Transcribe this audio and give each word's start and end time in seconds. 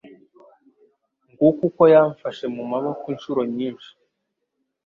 Nguko 1.31 1.61
uko 1.69 1.83
yamfashe 1.93 2.45
mu 2.55 2.63
maboko 2.71 3.03
inshuro 3.13 3.41
nyinshi 3.55 3.91